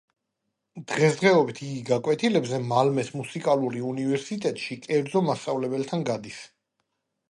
[0.91, 6.47] დღესდღეობით იგი გაკვეთილებზე მალმეს მუსიკალური უნივერსიტეტში, კერძო მასწავლებელთან გადის.